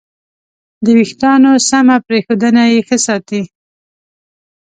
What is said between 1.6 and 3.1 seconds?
سمه پرېښودنه یې ښه